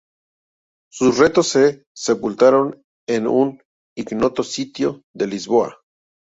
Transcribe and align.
Sus 0.91 1.19
restos 1.19 1.49
se 1.49 1.83
sepultaron 1.95 2.81
en 3.07 3.27
un 3.27 3.61
ignoto 3.95 4.41
sitio 4.41 5.03
de 5.13 5.27
Lisboa. 5.27 5.77